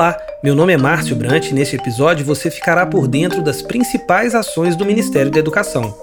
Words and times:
Olá, 0.00 0.16
meu 0.42 0.54
nome 0.54 0.72
é 0.72 0.78
Márcio 0.78 1.14
Brant 1.14 1.50
e 1.50 1.52
neste 1.52 1.76
episódio 1.76 2.24
você 2.24 2.50
ficará 2.50 2.86
por 2.86 3.06
dentro 3.06 3.42
das 3.42 3.60
principais 3.60 4.34
ações 4.34 4.74
do 4.74 4.86
Ministério 4.86 5.30
da 5.30 5.38
Educação. 5.38 5.94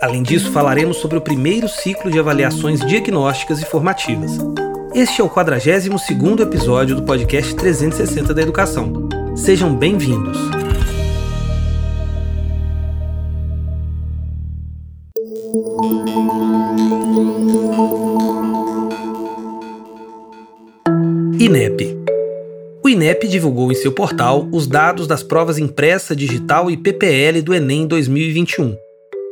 Além 0.00 0.22
disso, 0.22 0.50
falaremos 0.50 0.96
sobre 0.96 1.18
o 1.18 1.20
primeiro 1.20 1.68
ciclo 1.68 2.10
de 2.10 2.18
avaliações 2.18 2.80
diagnósticas 2.80 3.60
e 3.60 3.66
formativas. 3.66 4.38
Este 4.94 5.20
é 5.20 5.24
o 5.24 5.28
42º 5.28 6.40
episódio 6.40 6.96
do 6.96 7.02
podcast 7.02 7.54
360 7.54 8.32
da 8.32 8.40
Educação. 8.40 9.10
Sejam 9.36 9.76
bem-vindos. 9.76 10.38
INEP 21.38 21.93
INEP 22.94 23.26
divulgou 23.26 23.72
em 23.72 23.74
seu 23.74 23.90
portal 23.90 24.48
os 24.52 24.68
dados 24.68 25.08
das 25.08 25.20
provas 25.20 25.58
impressa, 25.58 26.14
digital 26.14 26.70
e 26.70 26.76
PPL 26.76 27.42
do 27.42 27.52
Enem 27.52 27.88
2021. 27.88 28.76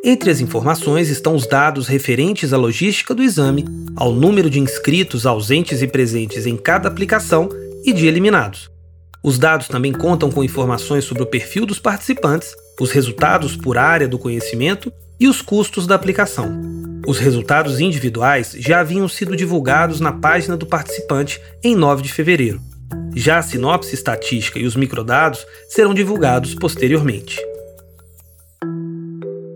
Entre 0.05 0.33
as 0.33 0.41
informações 0.41 1.09
estão 1.09 1.37
os 1.37 1.47
dados 1.47 1.87
referentes 1.87 2.53
à 2.53 2.57
logística 2.57 3.15
do 3.15 3.23
exame, 3.23 3.65
ao 3.95 4.13
número 4.13 4.51
de 4.51 4.59
inscritos 4.59 5.27
ausentes 5.27 5.81
e 5.81 5.87
presentes 5.87 6.45
em 6.45 6.57
cada 6.57 6.89
aplicação 6.89 7.49
e 7.85 7.93
de 7.93 8.09
eliminados. 8.09 8.69
Os 9.23 9.39
dados 9.39 9.69
também 9.69 9.93
contam 9.93 10.29
com 10.29 10.43
informações 10.43 11.05
sobre 11.05 11.23
o 11.23 11.27
perfil 11.27 11.65
dos 11.65 11.79
participantes, 11.79 12.53
os 12.81 12.91
resultados 12.91 13.57
por 13.57 13.79
área 13.79 14.09
do 14.09 14.19
conhecimento 14.19 14.93
e 15.21 15.29
os 15.29 15.41
custos 15.41 15.87
da 15.87 15.95
aplicação. 15.95 16.61
Os 17.07 17.21
resultados 17.21 17.79
individuais 17.79 18.57
já 18.59 18.81
haviam 18.81 19.07
sido 19.07 19.37
divulgados 19.37 20.01
na 20.01 20.11
página 20.11 20.57
do 20.57 20.67
participante 20.67 21.41
em 21.63 21.77
9 21.77 22.03
de 22.03 22.13
fevereiro. 22.13 22.61
Já 23.15 23.39
a 23.39 23.43
sinopse 23.43 23.95
estatística 23.95 24.59
e 24.59 24.65
os 24.65 24.77
microdados 24.77 25.45
serão 25.69 25.95
divulgados 25.95 26.55
posteriormente. 26.55 27.39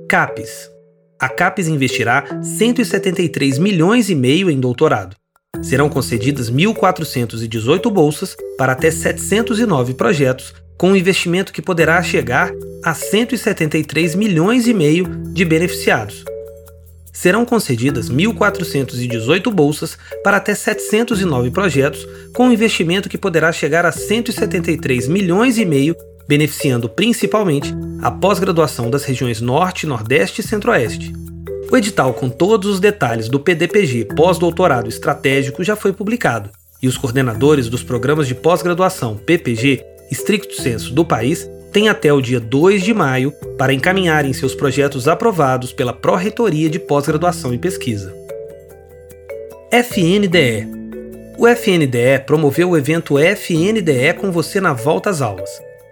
CAPES. 0.08 0.70
A 1.18 1.28
CAPES 1.28 1.68
investirá 1.68 2.24
173 2.42 3.58
milhões 3.58 4.10
e 4.10 4.14
meio 4.14 4.50
em 4.50 4.60
doutorado. 4.60 5.16
Serão 5.62 5.88
concedidas 5.88 6.50
1.418 6.50 7.90
bolsas 7.90 8.36
para 8.58 8.72
até 8.72 8.90
709 8.90 9.94
projetos, 9.94 10.54
com 10.76 10.90
um 10.90 10.96
investimento 10.96 11.52
que 11.52 11.62
poderá 11.62 12.02
chegar 12.02 12.52
a 12.84 12.94
173 12.94 14.14
milhões 14.14 14.68
e 14.68 14.74
meio 14.74 15.06
de 15.32 15.44
beneficiados, 15.44 16.24
serão 17.16 17.46
concedidas 17.46 18.10
1.418 18.10 19.50
bolsas 19.50 19.96
para 20.22 20.36
até 20.36 20.54
709 20.54 21.50
projetos, 21.50 22.06
com 22.34 22.48
um 22.48 22.52
investimento 22.52 23.08
que 23.08 23.16
poderá 23.16 23.50
chegar 23.52 23.86
a 23.86 23.90
173 23.90 25.08
milhões 25.08 25.56
e 25.56 25.64
meio, 25.64 25.96
beneficiando 26.28 26.90
principalmente 26.90 27.74
a 28.02 28.10
pós-graduação 28.10 28.90
das 28.90 29.04
regiões 29.04 29.40
Norte, 29.40 29.86
Nordeste 29.86 30.42
e 30.42 30.44
Centro-Oeste. 30.44 31.14
O 31.70 31.76
edital 31.76 32.12
com 32.12 32.28
todos 32.28 32.68
os 32.68 32.80
detalhes 32.80 33.30
do 33.30 33.40
PDPG 33.40 34.08
Pós-Doutorado 34.14 34.88
Estratégico 34.88 35.64
já 35.64 35.74
foi 35.74 35.94
publicado, 35.94 36.50
e 36.82 36.86
os 36.86 36.98
coordenadores 36.98 37.70
dos 37.70 37.82
programas 37.82 38.28
de 38.28 38.34
pós-graduação 38.34 39.16
PPG, 39.16 39.82
estricto 40.10 40.60
senso 40.60 40.92
do 40.92 41.02
país, 41.02 41.48
têm 41.76 41.90
até 41.90 42.10
o 42.10 42.22
dia 42.22 42.40
2 42.40 42.82
de 42.82 42.94
maio 42.94 43.30
para 43.58 43.70
encaminharem 43.70 44.32
seus 44.32 44.54
projetos 44.54 45.06
aprovados 45.06 45.74
pela 45.74 45.92
Pró-Reitoria 45.92 46.70
de 46.70 46.78
Pós-Graduação 46.78 47.52
e 47.52 47.58
Pesquisa. 47.58 48.14
FNDE 49.70 50.66
O 51.36 51.46
FNDE 51.46 52.24
promoveu 52.26 52.70
o 52.70 52.78
evento 52.78 53.18
FNDE 53.18 54.14
com 54.18 54.32
você 54.32 54.58
na 54.58 54.72
volta 54.72 55.10
às 55.10 55.20
aulas. 55.20 55.50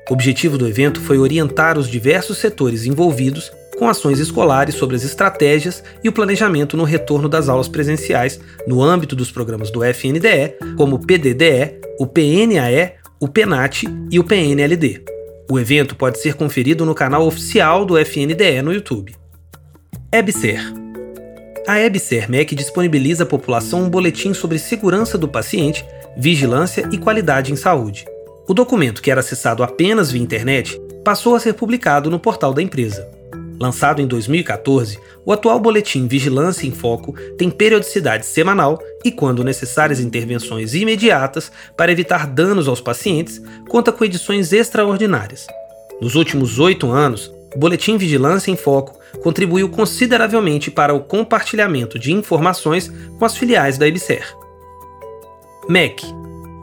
O 0.09 0.15
objetivo 0.15 0.57
do 0.57 0.67
evento 0.67 1.03
foi 1.03 1.19
orientar 1.19 1.77
os 1.79 1.87
diversos 1.87 2.39
setores 2.39 2.87
envolvidos 2.87 3.53
com 3.79 3.87
ações 3.87 4.19
escolares 4.19 4.77
sobre 4.77 4.97
as 4.97 5.05
estratégias 5.05 5.85
e 6.03 6.09
o 6.09 6.13
planejamento 6.13 6.79
no 6.79 6.85
retorno 6.85 7.29
das 7.29 7.47
aulas 7.47 7.69
presenciais 7.69 8.41
no 8.67 8.83
âmbito 8.83 9.15
dos 9.15 9.31
programas 9.31 9.71
do 9.71 9.85
FNDE, 9.85 10.55
como 10.79 10.97
o 10.97 11.07
PDDE, 11.07 11.79
o 12.01 12.07
PNAE, 12.07 12.95
o 13.21 13.29
PENAT 13.29 13.83
e 14.11 14.19
o 14.19 14.25
PNLD. 14.25 15.14
O 15.51 15.59
evento 15.59 15.95
pode 15.95 16.19
ser 16.21 16.35
conferido 16.35 16.87
no 16.87 16.95
canal 16.95 17.27
oficial 17.27 17.85
do 17.85 17.99
FNDE 17.99 18.63
no 18.63 18.73
YouTube. 18.73 19.15
EBSER 20.11 20.73
A 21.67 21.79
EBSER 21.79 22.31
MEC 22.31 22.55
disponibiliza 22.55 23.25
à 23.25 23.27
população 23.27 23.83
um 23.83 23.91
boletim 23.91 24.33
sobre 24.33 24.59
segurança 24.59 25.19
do 25.19 25.29
paciente, 25.29 25.85
vigilância 26.17 26.89
e 26.91 26.97
qualidade 26.97 27.53
em 27.53 27.57
saúde. 27.57 28.07
O 28.49 28.55
documento, 28.55 29.03
que 29.03 29.11
era 29.11 29.21
acessado 29.21 29.63
apenas 29.63 30.11
via 30.11 30.23
internet, 30.23 30.81
passou 31.05 31.35
a 31.35 31.41
ser 31.41 31.53
publicado 31.53 32.11
no 32.11 32.19
portal 32.19 32.55
da 32.55 32.63
empresa. 32.63 33.07
Lançado 33.61 34.03
em 34.03 34.07
2014, 34.07 34.99
o 35.25 35.33
atual 35.33 35.61
boletim 35.61 36.07
Vigilância 36.07 36.67
em 36.67 36.73
Foco 36.73 37.15
tem 37.39 37.51
periodicidade 37.51 38.27
semanal 38.27 38.79
e, 39.05 39.13
quando 39.13 39.45
necessárias 39.45 40.01
intervenções 40.01 40.75
imediatas 40.75 41.53
para 41.77 41.93
evitar 41.93 42.27
danos 42.27 42.69
aos 42.69 42.81
pacientes, 42.81 43.41
conta 43.69 43.93
com 43.93 44.05
edições 44.05 44.53
extraordinárias. 44.53 45.47
Nos 46.01 46.17
últimos 46.17 46.59
oito 46.59 46.91
anos, 46.91 47.33
o 47.55 47.59
Boletim 47.59 47.97
Vigilância 47.97 48.51
em 48.51 48.57
Foco 48.57 48.99
contribuiu 49.23 49.69
consideravelmente 49.69 50.71
para 50.71 50.93
o 50.93 51.01
compartilhamento 51.01 51.99
de 51.99 52.13
informações 52.13 52.93
com 53.19 53.25
as 53.25 53.37
filiais 53.37 53.79
da 53.79 53.87
EBSER. 53.87 54.37
MEC 55.69 56.05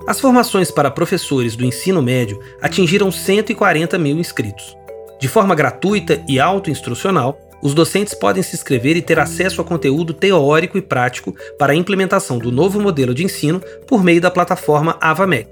As 0.05 0.19
formações 0.19 0.69
para 0.69 0.91
professores 0.91 1.55
do 1.55 1.63
ensino 1.63 2.01
médio 2.01 2.39
atingiram 2.61 3.09
140 3.09 3.97
mil 3.97 4.17
inscritos. 4.17 4.75
De 5.21 5.27
forma 5.27 5.53
gratuita 5.53 6.19
e 6.27 6.39
autoinstrucional, 6.39 7.39
os 7.61 7.75
docentes 7.75 8.15
podem 8.15 8.41
se 8.41 8.55
inscrever 8.55 8.97
e 8.97 9.03
ter 9.03 9.19
acesso 9.19 9.61
a 9.61 9.63
conteúdo 9.63 10.15
teórico 10.15 10.79
e 10.79 10.81
prático 10.81 11.35
para 11.59 11.73
a 11.73 11.75
implementação 11.75 12.39
do 12.39 12.51
novo 12.51 12.81
modelo 12.81 13.13
de 13.13 13.23
ensino 13.23 13.61
por 13.87 14.03
meio 14.03 14.19
da 14.19 14.31
plataforma 14.31 14.97
AvaMec. 14.99 15.47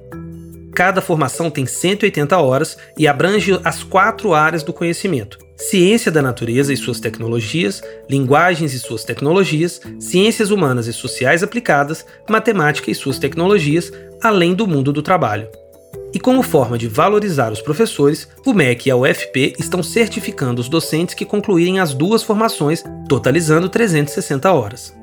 Cada 0.74 1.02
formação 1.02 1.52
tem 1.52 1.68
180 1.68 2.36
horas 2.38 2.78
e 2.98 3.08
abrange 3.08 3.60
as 3.64 3.84
quatro 3.84 4.34
áreas 4.34 4.64
do 4.64 4.74
conhecimento: 4.74 5.38
ciência 5.56 6.12
da 6.12 6.22
natureza 6.22 6.74
e 6.74 6.78
suas 6.78 7.00
tecnologias, 7.00 7.80
linguagens 8.10 8.74
e 8.74 8.80
suas 8.80 9.04
tecnologias, 9.04 9.80
ciências 10.00 10.50
humanas 10.50 10.88
e 10.88 10.94
sociais 10.94 11.44
aplicadas, 11.44 12.04
matemática 12.28 12.90
e 12.90 12.96
suas 12.96 13.20
tecnologias, 13.20 13.92
além 14.24 14.56
do 14.56 14.66
mundo 14.66 14.92
do 14.92 15.04
trabalho. 15.04 15.48
E 16.12 16.20
como 16.20 16.42
forma 16.42 16.78
de 16.78 16.88
valorizar 16.88 17.52
os 17.52 17.62
professores, 17.62 18.28
o 18.46 18.54
MEC 18.54 18.88
e 18.88 18.92
a 18.92 18.96
UFP 18.96 19.54
estão 19.60 19.84
certificando 19.84 20.60
os 20.60 20.68
docentes 20.68 21.14
que 21.14 21.26
concluírem 21.26 21.80
as 21.80 21.94
duas 21.94 22.24
formações, 22.24 22.84
totalizando 23.08 23.70
360 23.70 24.52
horas. 24.52 24.94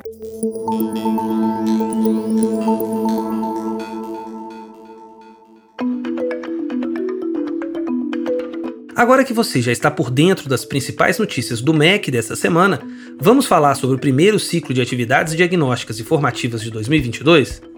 Agora 8.96 9.24
que 9.24 9.32
você 9.32 9.62
já 9.62 9.70
está 9.70 9.90
por 9.90 10.10
dentro 10.10 10.48
das 10.48 10.64
principais 10.64 11.18
notícias 11.18 11.60
do 11.60 11.72
MEC 11.72 12.10
dessa 12.10 12.34
semana, 12.34 12.80
vamos 13.20 13.46
falar 13.46 13.74
sobre 13.76 13.94
o 13.94 14.00
primeiro 14.00 14.38
ciclo 14.38 14.74
de 14.74 14.80
atividades 14.80 15.36
diagnósticas 15.36 16.00
e 16.00 16.02
formativas 16.02 16.62
de 16.62 16.70
2022? 16.70 17.75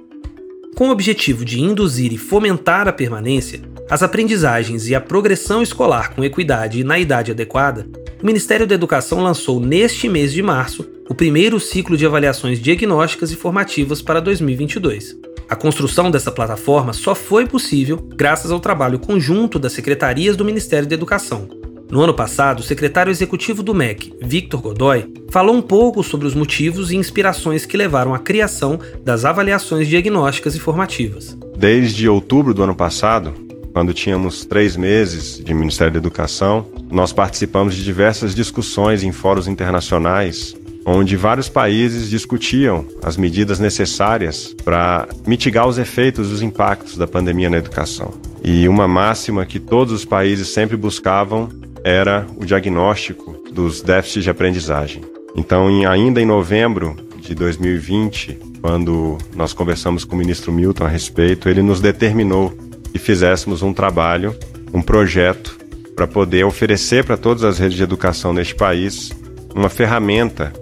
Com 0.74 0.88
o 0.88 0.90
objetivo 0.90 1.44
de 1.44 1.60
induzir 1.60 2.12
e 2.12 2.18
fomentar 2.18 2.86
a 2.86 2.92
permanência, 2.92 3.60
as 3.90 4.02
aprendizagens 4.02 4.88
e 4.88 4.94
a 4.94 5.00
progressão 5.00 5.62
escolar 5.62 6.14
com 6.14 6.24
equidade 6.24 6.80
e 6.80 6.84
na 6.84 6.98
idade 6.98 7.30
adequada, 7.30 7.86
o 8.22 8.26
Ministério 8.26 8.66
da 8.66 8.74
Educação 8.74 9.22
lançou 9.22 9.60
neste 9.60 10.08
mês 10.08 10.32
de 10.32 10.42
março 10.42 10.88
o 11.08 11.14
primeiro 11.14 11.58
ciclo 11.58 11.96
de 11.96 12.04
avaliações 12.04 12.60
diagnósticas 12.60 13.32
e 13.32 13.36
formativas 13.36 14.02
para 14.02 14.20
2022. 14.20 15.16
A 15.48 15.56
construção 15.56 16.10
dessa 16.10 16.30
plataforma 16.30 16.92
só 16.92 17.14
foi 17.14 17.46
possível 17.46 17.96
graças 17.96 18.50
ao 18.50 18.60
trabalho 18.60 18.98
conjunto 18.98 19.58
das 19.58 19.72
secretarias 19.72 20.36
do 20.36 20.44
Ministério 20.44 20.86
da 20.86 20.94
Educação, 20.94 21.48
no 21.90 22.02
ano 22.02 22.12
passado, 22.12 22.60
o 22.60 22.62
secretário 22.62 23.10
executivo 23.10 23.62
do 23.62 23.74
MEC, 23.74 24.12
Victor 24.20 24.60
Godoy, 24.60 25.10
falou 25.30 25.54
um 25.54 25.62
pouco 25.62 26.02
sobre 26.02 26.26
os 26.26 26.34
motivos 26.34 26.90
e 26.90 26.96
inspirações 26.96 27.64
que 27.64 27.78
levaram 27.78 28.14
à 28.14 28.18
criação 28.18 28.78
das 29.02 29.24
avaliações 29.24 29.88
diagnósticas 29.88 30.54
e 30.54 30.60
formativas. 30.60 31.36
Desde 31.56 32.06
outubro 32.06 32.52
do 32.52 32.62
ano 32.62 32.74
passado, 32.74 33.32
quando 33.72 33.94
tínhamos 33.94 34.44
três 34.44 34.76
meses 34.76 35.42
de 35.42 35.54
Ministério 35.54 35.94
da 35.94 35.98
Educação, 35.98 36.66
nós 36.90 37.12
participamos 37.12 37.74
de 37.74 37.82
diversas 37.82 38.34
discussões 38.34 39.02
em 39.02 39.10
fóruns 39.12 39.48
internacionais, 39.48 40.54
onde 40.84 41.16
vários 41.16 41.48
países 41.48 42.10
discutiam 42.10 42.84
as 43.02 43.16
medidas 43.16 43.58
necessárias 43.58 44.54
para 44.64 45.08
mitigar 45.26 45.66
os 45.66 45.78
efeitos 45.78 46.28
dos 46.28 46.42
impactos 46.42 46.96
da 46.96 47.06
pandemia 47.06 47.48
na 47.48 47.58
educação. 47.58 48.12
E 48.42 48.68
uma 48.68 48.86
máxima 48.86 49.46
que 49.46 49.58
todos 49.58 49.92
os 49.92 50.04
países 50.04 50.48
sempre 50.48 50.76
buscavam 50.76 51.48
era 51.84 52.26
o 52.36 52.44
diagnóstico 52.44 53.32
dos 53.52 53.82
déficits 53.82 54.24
de 54.24 54.30
aprendizagem. 54.30 55.02
Então, 55.36 55.70
em, 55.70 55.86
ainda 55.86 56.20
em 56.20 56.26
novembro 56.26 56.96
de 57.18 57.34
2020, 57.34 58.38
quando 58.60 59.18
nós 59.34 59.52
conversamos 59.52 60.04
com 60.04 60.14
o 60.14 60.18
ministro 60.18 60.52
Milton 60.52 60.84
a 60.84 60.88
respeito, 60.88 61.48
ele 61.48 61.62
nos 61.62 61.80
determinou 61.80 62.52
que 62.92 62.98
fizéssemos 62.98 63.62
um 63.62 63.72
trabalho, 63.72 64.34
um 64.72 64.82
projeto 64.82 65.58
para 65.94 66.06
poder 66.06 66.44
oferecer 66.44 67.04
para 67.04 67.16
todas 67.16 67.44
as 67.44 67.58
redes 67.58 67.76
de 67.76 67.82
educação 67.82 68.32
neste 68.32 68.54
país 68.54 69.10
uma 69.54 69.68
ferramenta 69.68 70.52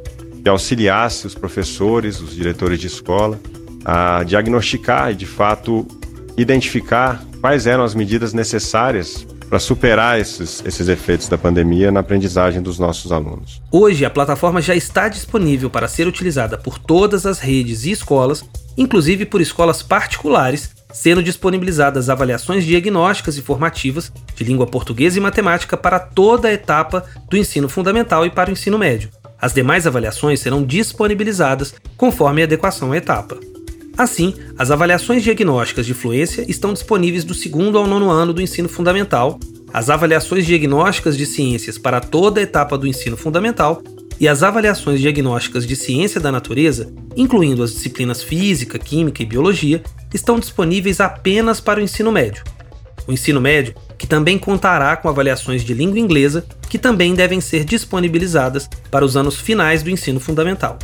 que 0.42 0.48
auxiliasse 0.48 1.26
os 1.26 1.34
professores, 1.34 2.20
os 2.20 2.34
diretores 2.34 2.80
de 2.80 2.86
escola 2.86 3.38
a 3.84 4.24
diagnosticar 4.24 5.12
e, 5.12 5.14
de 5.14 5.26
fato, 5.26 5.86
identificar 6.36 7.24
quais 7.40 7.66
eram 7.66 7.84
as 7.84 7.94
medidas 7.94 8.32
necessárias 8.32 9.26
para 9.48 9.58
superar 9.58 10.20
esses, 10.20 10.62
esses 10.66 10.88
efeitos 10.88 11.28
da 11.28 11.38
pandemia 11.38 11.92
na 11.92 12.00
aprendizagem 12.00 12.60
dos 12.60 12.78
nossos 12.78 13.12
alunos. 13.12 13.62
Hoje, 13.70 14.04
a 14.04 14.10
plataforma 14.10 14.60
já 14.60 14.74
está 14.74 15.08
disponível 15.08 15.70
para 15.70 15.88
ser 15.88 16.06
utilizada 16.06 16.58
por 16.58 16.78
todas 16.78 17.24
as 17.26 17.38
redes 17.38 17.84
e 17.84 17.92
escolas, 17.92 18.44
inclusive 18.76 19.24
por 19.24 19.40
escolas 19.40 19.82
particulares, 19.82 20.70
sendo 20.92 21.22
disponibilizadas 21.22 22.08
avaliações 22.08 22.64
diagnósticas 22.64 23.36
e 23.36 23.42
formativas 23.42 24.12
de 24.34 24.44
língua 24.44 24.66
portuguesa 24.66 25.18
e 25.18 25.20
matemática 25.20 25.76
para 25.76 25.98
toda 25.98 26.48
a 26.48 26.52
etapa 26.52 27.04
do 27.28 27.36
ensino 27.36 27.68
fundamental 27.68 28.24
e 28.24 28.30
para 28.30 28.50
o 28.50 28.52
ensino 28.52 28.78
médio. 28.78 29.10
As 29.40 29.52
demais 29.52 29.86
avaliações 29.86 30.40
serão 30.40 30.64
disponibilizadas 30.64 31.74
conforme 31.96 32.40
a 32.42 32.44
adequação 32.46 32.92
à 32.92 32.96
etapa. 32.96 33.38
Assim, 33.96 34.34
as 34.58 34.70
avaliações 34.70 35.22
diagnósticas 35.22 35.86
de 35.86 35.94
fluência 35.94 36.44
estão 36.46 36.74
disponíveis 36.74 37.24
do 37.24 37.32
segundo 37.32 37.78
ao 37.78 37.86
nono 37.86 38.10
ano 38.10 38.34
do 38.34 38.42
ensino 38.42 38.68
fundamental, 38.68 39.40
as 39.72 39.88
avaliações 39.88 40.44
diagnósticas 40.44 41.16
de 41.16 41.24
ciências 41.24 41.78
para 41.78 41.98
toda 42.00 42.38
a 42.38 42.42
etapa 42.42 42.76
do 42.76 42.86
ensino 42.86 43.16
fundamental 43.16 43.82
e 44.20 44.28
as 44.28 44.42
avaliações 44.42 45.00
diagnósticas 45.00 45.66
de 45.66 45.74
ciência 45.74 46.20
da 46.20 46.30
natureza, 46.30 46.92
incluindo 47.16 47.62
as 47.62 47.72
disciplinas 47.72 48.22
física, 48.22 48.78
química 48.78 49.22
e 49.22 49.26
biologia, 49.26 49.82
estão 50.12 50.38
disponíveis 50.38 51.00
apenas 51.00 51.58
para 51.58 51.80
o 51.80 51.82
ensino 51.82 52.12
médio. 52.12 52.44
O 53.06 53.12
ensino 53.12 53.40
médio, 53.40 53.74
que 53.96 54.06
também 54.06 54.38
contará 54.38 54.94
com 54.96 55.08
avaliações 55.08 55.62
de 55.62 55.72
língua 55.72 55.98
inglesa, 55.98 56.44
que 56.68 56.78
também 56.78 57.14
devem 57.14 57.40
ser 57.40 57.64
disponibilizadas 57.64 58.68
para 58.90 59.04
os 59.04 59.16
anos 59.16 59.36
finais 59.36 59.82
do 59.82 59.90
ensino 59.90 60.20
fundamental. 60.20 60.78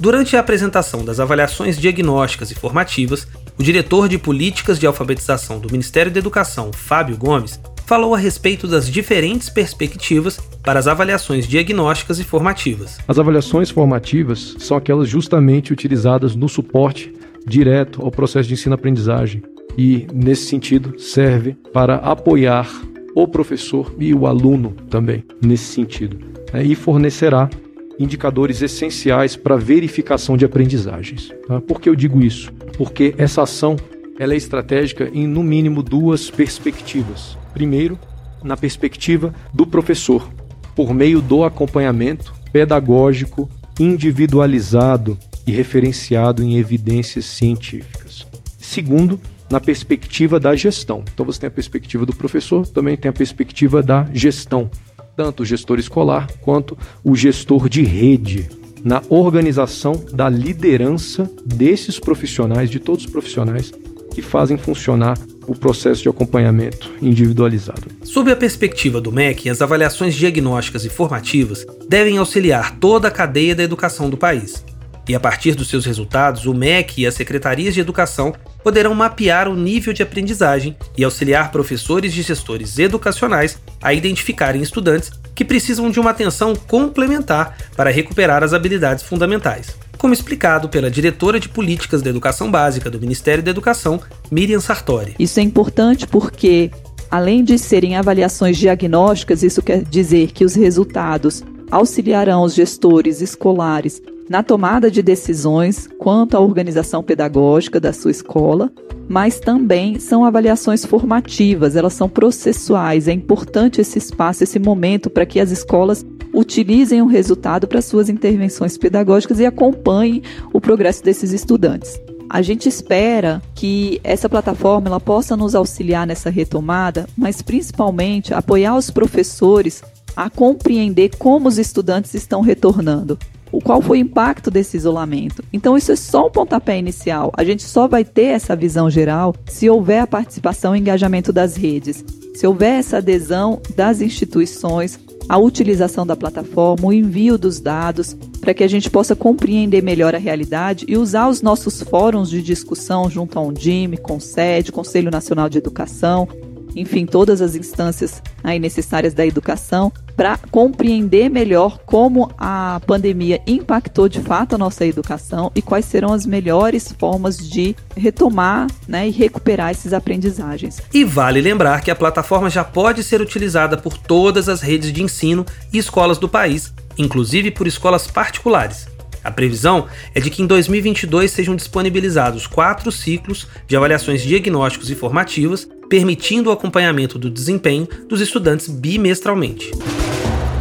Durante 0.00 0.36
a 0.36 0.40
apresentação 0.40 1.04
das 1.04 1.18
avaliações 1.18 1.76
diagnósticas 1.76 2.52
e 2.52 2.54
formativas, 2.54 3.26
o 3.58 3.62
diretor 3.64 4.08
de 4.08 4.16
políticas 4.16 4.78
de 4.78 4.86
alfabetização 4.86 5.58
do 5.58 5.70
Ministério 5.72 6.12
da 6.12 6.20
Educação, 6.20 6.70
Fábio 6.72 7.16
Gomes, 7.16 7.60
falou 7.84 8.14
a 8.14 8.18
respeito 8.18 8.68
das 8.68 8.88
diferentes 8.88 9.48
perspectivas 9.48 10.38
para 10.62 10.78
as 10.78 10.86
avaliações 10.86 11.48
diagnósticas 11.48 12.20
e 12.20 12.24
formativas. 12.24 12.98
As 13.08 13.18
avaliações 13.18 13.70
formativas 13.70 14.54
são 14.60 14.76
aquelas 14.76 15.08
justamente 15.08 15.72
utilizadas 15.72 16.36
no 16.36 16.48
suporte 16.48 17.12
direto 17.44 18.00
ao 18.00 18.10
processo 18.10 18.46
de 18.46 18.54
ensino-aprendizagem 18.54 19.42
e, 19.76 20.06
nesse 20.12 20.46
sentido, 20.46 20.96
serve 21.00 21.56
para 21.72 21.96
apoiar 21.96 22.70
o 23.16 23.26
professor 23.26 23.92
e 23.98 24.14
o 24.14 24.28
aluno 24.28 24.76
também, 24.88 25.24
nesse 25.42 25.72
sentido, 25.72 26.18
né, 26.52 26.62
e 26.62 26.76
fornecerá 26.76 27.50
indicadores 27.98 28.62
essenciais 28.62 29.36
para 29.36 29.56
verificação 29.56 30.36
de 30.36 30.44
aprendizagens. 30.44 31.32
Tá? 31.46 31.60
Por 31.60 31.80
que 31.80 31.88
eu 31.88 31.96
digo 31.96 32.22
isso? 32.22 32.52
Porque 32.76 33.14
essa 33.18 33.42
ação 33.42 33.76
ela 34.18 34.34
é 34.34 34.36
estratégica 34.36 35.10
em 35.12 35.26
no 35.26 35.42
mínimo 35.42 35.82
duas 35.82 36.30
perspectivas. 36.30 37.36
Primeiro, 37.52 37.98
na 38.42 38.56
perspectiva 38.56 39.34
do 39.52 39.66
professor, 39.66 40.28
por 40.74 40.94
meio 40.94 41.20
do 41.20 41.44
acompanhamento 41.44 42.32
pedagógico 42.52 43.48
individualizado 43.78 45.18
e 45.46 45.52
referenciado 45.52 46.42
em 46.42 46.56
evidências 46.56 47.24
científicas. 47.24 48.26
Segundo, 48.58 49.20
na 49.50 49.60
perspectiva 49.60 50.38
da 50.38 50.54
gestão. 50.54 51.02
Então 51.12 51.24
você 51.24 51.40
tem 51.40 51.48
a 51.48 51.50
perspectiva 51.50 52.04
do 52.04 52.14
professor, 52.14 52.66
também 52.66 52.96
tem 52.96 53.08
a 53.08 53.12
perspectiva 53.12 53.82
da 53.82 54.06
gestão 54.12 54.70
tanto 55.18 55.42
o 55.42 55.44
gestor 55.44 55.80
escolar 55.80 56.30
quanto 56.42 56.78
o 57.02 57.16
gestor 57.16 57.68
de 57.68 57.82
rede, 57.82 58.48
na 58.84 59.02
organização 59.08 60.00
da 60.12 60.28
liderança 60.28 61.28
desses 61.44 61.98
profissionais, 61.98 62.70
de 62.70 62.78
todos 62.78 63.04
os 63.04 63.10
profissionais 63.10 63.72
que 64.14 64.22
fazem 64.22 64.56
funcionar 64.56 65.18
o 65.48 65.56
processo 65.56 66.02
de 66.02 66.08
acompanhamento 66.08 66.92
individualizado. 67.02 67.82
Sob 68.04 68.30
a 68.30 68.36
perspectiva 68.36 69.00
do 69.00 69.10
MEC, 69.10 69.50
as 69.50 69.60
avaliações 69.60 70.14
diagnósticas 70.14 70.84
e 70.84 70.88
formativas 70.88 71.66
devem 71.88 72.18
auxiliar 72.18 72.78
toda 72.78 73.08
a 73.08 73.10
cadeia 73.10 73.56
da 73.56 73.64
educação 73.64 74.08
do 74.08 74.16
país. 74.16 74.64
E 75.08 75.14
a 75.14 75.20
partir 75.20 75.54
dos 75.54 75.68
seus 75.68 75.86
resultados, 75.86 76.44
o 76.44 76.52
MEC 76.52 77.00
e 77.00 77.06
as 77.06 77.14
secretarias 77.14 77.72
de 77.72 77.80
educação 77.80 78.34
poderão 78.62 78.94
mapear 78.94 79.48
o 79.48 79.56
nível 79.56 79.94
de 79.94 80.02
aprendizagem 80.02 80.76
e 80.96 81.02
auxiliar 81.02 81.50
professores 81.50 82.14
e 82.14 82.20
gestores 82.20 82.78
educacionais 82.78 83.58
a 83.80 83.94
identificarem 83.94 84.60
estudantes 84.60 85.10
que 85.34 85.44
precisam 85.44 85.90
de 85.90 85.98
uma 85.98 86.10
atenção 86.10 86.54
complementar 86.54 87.56
para 87.74 87.90
recuperar 87.90 88.44
as 88.44 88.52
habilidades 88.52 89.02
fundamentais. 89.02 89.74
Como 89.96 90.12
explicado 90.12 90.68
pela 90.68 90.90
diretora 90.90 91.40
de 91.40 91.48
Políticas 91.48 92.02
da 92.02 92.10
Educação 92.10 92.50
Básica 92.50 92.90
do 92.90 93.00
Ministério 93.00 93.42
da 93.42 93.50
Educação, 93.50 94.00
Miriam 94.30 94.60
Sartori. 94.60 95.14
Isso 95.18 95.40
é 95.40 95.42
importante 95.42 96.06
porque, 96.06 96.70
além 97.10 97.42
de 97.42 97.58
serem 97.58 97.96
avaliações 97.96 98.58
diagnósticas, 98.58 99.42
isso 99.42 99.62
quer 99.62 99.82
dizer 99.84 100.32
que 100.32 100.44
os 100.44 100.54
resultados 100.54 101.42
auxiliarão 101.70 102.42
os 102.42 102.54
gestores 102.54 103.20
escolares 103.20 104.02
na 104.28 104.42
tomada 104.42 104.90
de 104.90 105.02
decisões 105.02 105.88
quanto 105.98 106.36
à 106.36 106.40
organização 106.40 107.02
pedagógica 107.02 107.80
da 107.80 107.92
sua 107.92 108.10
escola, 108.10 108.70
mas 109.08 109.40
também 109.40 109.98
são 109.98 110.24
avaliações 110.24 110.84
formativas, 110.84 111.76
elas 111.76 111.94
são 111.94 112.08
processuais. 112.08 113.08
É 113.08 113.12
importante 113.12 113.80
esse 113.80 113.98
espaço, 113.98 114.44
esse 114.44 114.58
momento 114.58 115.08
para 115.08 115.24
que 115.24 115.40
as 115.40 115.50
escolas 115.50 116.04
utilizem 116.32 117.00
o 117.00 117.06
resultado 117.06 117.66
para 117.66 117.80
suas 117.80 118.10
intervenções 118.10 118.76
pedagógicas 118.76 119.40
e 119.40 119.46
acompanhem 119.46 120.22
o 120.52 120.60
progresso 120.60 121.02
desses 121.02 121.32
estudantes. 121.32 121.98
A 122.28 122.42
gente 122.42 122.68
espera 122.68 123.40
que 123.54 123.98
essa 124.04 124.28
plataforma 124.28 124.88
ela 124.88 125.00
possa 125.00 125.34
nos 125.34 125.54
auxiliar 125.54 126.06
nessa 126.06 126.28
retomada, 126.28 127.08
mas 127.16 127.40
principalmente 127.40 128.34
apoiar 128.34 128.76
os 128.76 128.90
professores 128.90 129.82
a 130.14 130.28
compreender 130.28 131.12
como 131.16 131.48
os 131.48 131.58
estudantes 131.58 132.12
estão 132.12 132.42
retornando 132.42 133.18
qual 133.50 133.80
foi 133.80 133.98
o 133.98 134.02
impacto 134.02 134.50
desse 134.50 134.76
isolamento. 134.76 135.42
Então, 135.52 135.76
isso 135.76 135.92
é 135.92 135.96
só 135.96 136.26
um 136.26 136.30
pontapé 136.30 136.78
inicial. 136.78 137.32
A 137.36 137.44
gente 137.44 137.62
só 137.62 137.88
vai 137.88 138.04
ter 138.04 138.26
essa 138.26 138.54
visão 138.54 138.90
geral 138.90 139.34
se 139.46 139.68
houver 139.68 140.00
a 140.00 140.06
participação 140.06 140.74
e 140.74 140.80
engajamento 140.80 141.32
das 141.32 141.56
redes, 141.56 142.04
se 142.34 142.46
houver 142.46 142.78
essa 142.78 142.98
adesão 142.98 143.60
das 143.74 144.00
instituições, 144.00 144.98
a 145.28 145.36
utilização 145.36 146.06
da 146.06 146.16
plataforma, 146.16 146.88
o 146.88 146.92
envio 146.92 147.36
dos 147.36 147.60
dados, 147.60 148.16
para 148.40 148.54
que 148.54 148.64
a 148.64 148.68
gente 148.68 148.88
possa 148.88 149.14
compreender 149.14 149.82
melhor 149.82 150.14
a 150.14 150.18
realidade 150.18 150.86
e 150.88 150.96
usar 150.96 151.28
os 151.28 151.42
nossos 151.42 151.82
fóruns 151.82 152.30
de 152.30 152.40
discussão 152.40 153.10
junto 153.10 153.38
ao 153.38 153.52
DIME, 153.52 153.98
CONSED, 153.98 154.72
Conselho 154.72 155.10
Nacional 155.10 155.48
de 155.48 155.58
Educação, 155.58 156.26
enfim, 156.74 157.06
todas 157.06 157.40
as 157.40 157.54
instâncias 157.54 158.22
aí 158.42 158.58
necessárias 158.58 159.14
da 159.14 159.26
educação 159.26 159.92
para 160.16 160.36
compreender 160.50 161.28
melhor 161.28 161.78
como 161.86 162.30
a 162.36 162.80
pandemia 162.86 163.40
impactou 163.46 164.08
de 164.08 164.20
fato 164.20 164.56
a 164.56 164.58
nossa 164.58 164.84
educação 164.84 165.52
e 165.54 165.62
quais 165.62 165.84
serão 165.84 166.12
as 166.12 166.26
melhores 166.26 166.92
formas 166.98 167.38
de 167.38 167.76
retomar 167.96 168.66
né, 168.86 169.06
e 169.06 169.10
recuperar 169.10 169.70
esses 169.70 169.92
aprendizagens. 169.92 170.80
E 170.92 171.04
vale 171.04 171.40
lembrar 171.40 171.82
que 171.82 171.90
a 171.90 171.94
plataforma 171.94 172.50
já 172.50 172.64
pode 172.64 173.04
ser 173.04 173.20
utilizada 173.20 173.76
por 173.76 173.96
todas 173.96 174.48
as 174.48 174.60
redes 174.60 174.92
de 174.92 175.02
ensino 175.02 175.46
e 175.72 175.78
escolas 175.78 176.18
do 176.18 176.28
país, 176.28 176.74
inclusive 176.96 177.52
por 177.52 177.66
escolas 177.66 178.08
particulares. 178.08 178.88
A 179.22 179.30
previsão 179.30 179.86
é 180.14 180.20
de 180.20 180.30
que 180.30 180.42
em 180.42 180.46
2022 180.46 181.30
sejam 181.30 181.54
disponibilizados 181.54 182.46
quatro 182.46 182.90
ciclos 182.90 183.46
de 183.66 183.76
avaliações 183.76 184.22
diagnósticos 184.22 184.90
e 184.90 184.94
formativas, 184.94 185.68
permitindo 185.88 186.50
o 186.50 186.52
acompanhamento 186.52 187.18
do 187.18 187.30
desempenho 187.30 187.88
dos 188.08 188.20
estudantes 188.20 188.68
bimestralmente. 188.68 189.70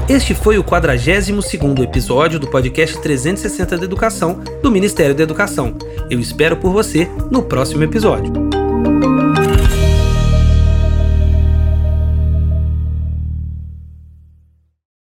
Este 0.09 0.33
foi 0.33 0.57
o 0.57 0.63
42º 0.63 1.83
episódio 1.83 2.39
do 2.39 2.47
podcast 2.47 3.01
360 3.01 3.77
da 3.77 3.83
Educação 3.83 4.41
do 4.63 4.71
Ministério 4.71 5.13
da 5.13 5.23
Educação. 5.23 5.75
Eu 6.09 6.19
espero 6.19 6.55
por 6.55 6.71
você 6.71 7.09
no 7.29 7.43
próximo 7.43 7.83
episódio. 7.83 8.46